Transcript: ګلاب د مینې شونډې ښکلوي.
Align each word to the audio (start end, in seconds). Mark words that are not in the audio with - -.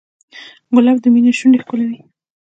ګلاب 0.73 0.97
د 1.01 1.05
مینې 1.13 1.31
شونډې 1.37 1.59
ښکلوي. 1.63 1.99